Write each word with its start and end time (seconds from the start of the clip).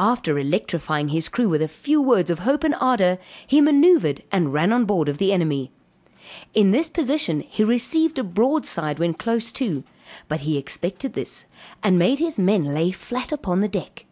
After 0.00 0.36
electrifying 0.36 1.10
his 1.10 1.28
crew 1.28 1.48
with 1.48 1.62
a 1.62 1.68
few 1.68 2.02
words 2.02 2.28
of 2.28 2.40
hope 2.40 2.64
and 2.64 2.74
ardor, 2.80 3.18
he 3.46 3.60
manoeuvred 3.60 4.24
and 4.32 4.52
ran 4.52 4.72
on 4.72 4.84
board 4.84 5.08
of 5.08 5.18
the 5.18 5.32
enemy. 5.32 5.70
In 6.54 6.72
this 6.72 6.90
position 6.90 7.42
he 7.48 7.62
received 7.62 8.18
a 8.18 8.24
broadside 8.24 8.98
when 8.98 9.14
close 9.14 9.52
too; 9.52 9.84
but 10.26 10.40
he 10.40 10.56
expected 10.58 11.12
this, 11.12 11.44
and 11.84 11.96
made 12.00 12.18
his 12.18 12.36
men 12.36 12.74
lay 12.74 12.90
flat 12.90 13.30
upon 13.30 13.60
the 13.60 13.68
deck. 13.68 14.06